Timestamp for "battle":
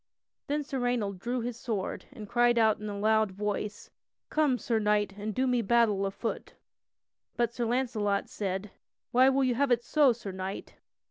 5.61-6.07